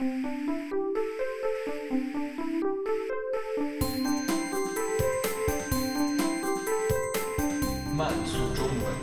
[0.00, 0.06] 慢
[8.24, 8.94] 速中文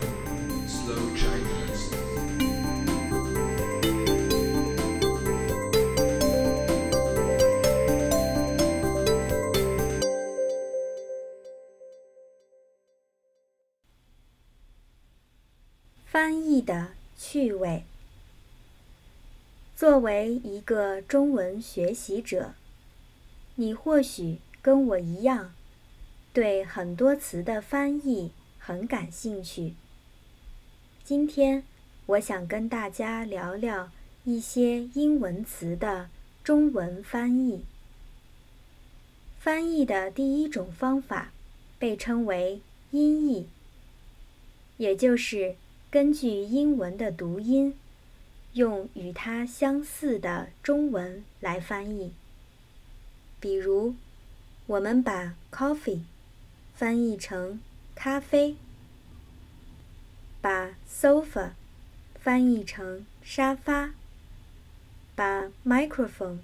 [0.65, 1.91] ，Slow Chinese。
[16.05, 17.83] 翻译的趣味。
[19.75, 22.53] 作为一个中文学习者，
[23.55, 25.53] 你或许跟我一样，
[26.31, 29.73] 对很多词的翻译很感兴趣。
[31.03, 31.65] 今天，
[32.05, 33.91] 我想跟大家聊聊
[34.23, 36.09] 一些英文词的
[36.41, 37.65] 中文翻译。
[39.37, 41.33] 翻译的第一种方法
[41.77, 42.61] 被称为
[42.91, 43.49] 音译，
[44.77, 45.57] 也就是
[45.91, 47.75] 根据英文的读音。
[48.55, 52.13] 用与它相似的中文来翻译。
[53.41, 53.95] 比如，
[54.65, 56.03] 我们把 coffee
[56.73, 57.59] 翻译成
[57.95, 58.55] 咖啡，
[60.39, 61.51] 把 sofa
[62.17, 63.91] 翻译成沙发，
[65.15, 66.39] 把 microphone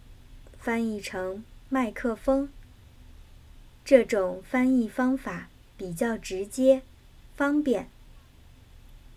[0.60, 2.50] 翻译成麦克风。
[3.86, 6.82] 这种翻译方法比较直接、
[7.38, 7.88] 方便，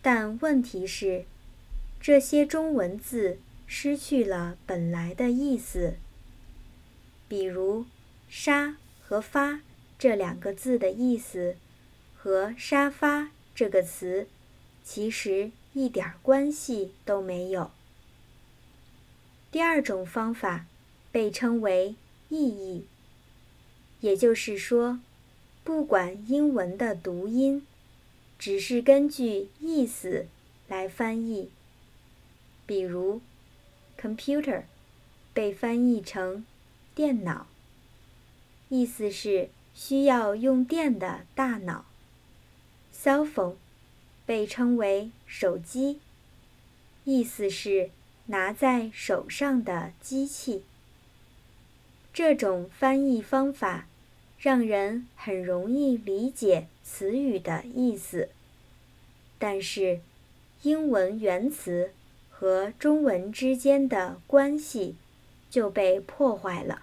[0.01, 1.25] 但问题是。
[2.07, 5.95] 这些中文字失去了本来的意思。
[7.27, 7.87] 比如
[8.29, 9.63] “沙”和“发”
[9.99, 11.57] 这两个字的意思，
[12.15, 14.27] 和“沙发”这个词
[14.85, 17.71] 其实一点关系都没有。
[19.51, 20.67] 第二种方法
[21.11, 21.95] 被称为
[22.29, 22.85] 意译，
[24.01, 25.01] 也就是说，
[25.65, 27.67] 不管英文的读音，
[28.39, 30.27] 只是根据意思
[30.69, 31.49] 来翻译。
[32.67, 33.21] 比如
[34.01, 34.63] ，computer
[35.33, 36.45] 被翻译成
[36.95, 37.47] 电脑，
[38.69, 41.85] 意思是需要用电的大脑。
[42.95, 43.57] cell phone
[44.25, 46.01] 被称为手机，
[47.05, 47.91] 意思是
[48.27, 50.65] 拿在手上的机器。
[52.13, 53.87] 这种翻译方法
[54.39, 58.31] 让人很容易理解词语的意思，
[59.39, 60.01] 但是
[60.63, 61.93] 英文原词。
[62.45, 64.97] 和中文之间的关系
[65.49, 66.83] 就被破坏了。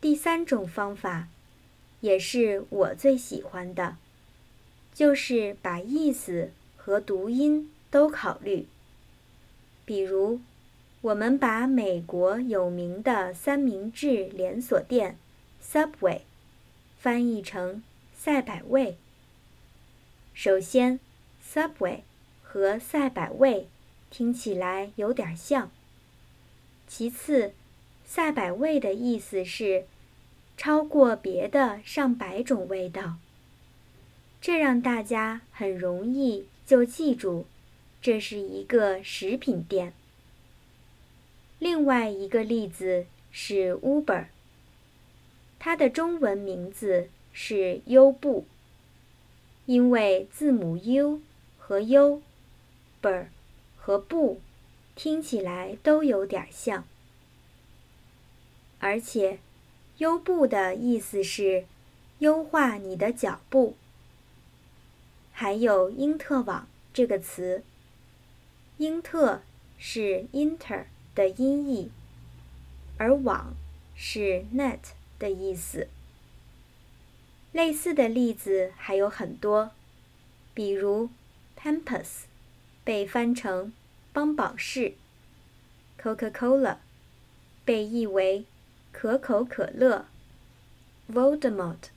[0.00, 1.26] 第三种方法，
[2.00, 3.96] 也是我最喜欢的，
[4.94, 8.68] 就是把意思和读音都考虑。
[9.84, 10.38] 比如，
[11.00, 15.18] 我们把美国有名的三明治连锁店
[15.60, 16.20] Subway
[16.96, 17.82] 翻译成
[18.14, 18.96] 赛百味。
[20.32, 21.00] 首先
[21.44, 22.02] ，Subway。
[22.54, 23.66] 和赛百味
[24.10, 25.72] 听起来有点像。
[26.86, 27.52] 其次，
[28.04, 29.86] 赛百味的意思是
[30.56, 33.16] 超过别的上百种味道，
[34.40, 37.44] 这让大家很容易就记住
[38.00, 39.92] 这是一个食品店。
[41.58, 44.26] 另外一个例子是 Uber，
[45.58, 48.46] 它的中文名字是优步，
[49.66, 51.20] 因为字母 U
[51.58, 52.22] 和 U。
[53.04, 53.26] “Ber”
[53.76, 54.40] 和步
[54.96, 56.84] 听起来都有点像，
[58.78, 59.38] 而且
[59.98, 61.66] 优步的意思是
[62.20, 63.76] 优化你的脚步。
[65.32, 67.62] 还有因特网这个词，
[68.78, 69.42] 因特
[69.76, 70.84] 是 inter
[71.14, 71.90] 的音译，
[72.96, 73.54] 而网
[73.94, 74.78] 是 net
[75.18, 75.88] 的意思。
[77.52, 79.72] 类似的例子还有很多，
[80.54, 81.10] 比如
[81.58, 82.24] Pampers。
[82.84, 83.72] 被翻成
[84.12, 84.94] “邦宝适
[86.00, 86.76] ”，Coca-Cola
[87.64, 88.44] 被译为
[88.92, 90.06] “可口可乐
[91.10, 91.88] ”，Voldemort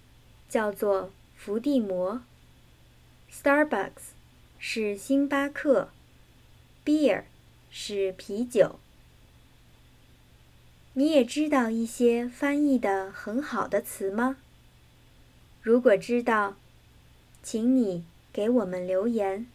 [0.47, 2.21] 叫做“伏地魔
[3.29, 4.13] ”，Starbucks
[4.57, 5.89] 是星巴克
[6.85, 7.25] ，Beer
[7.69, 8.79] 是啤酒。
[10.93, 14.37] 你也知道一些翻译的很好的词吗？
[15.61, 16.55] 如果知道，
[17.43, 19.45] 请你给我们留言。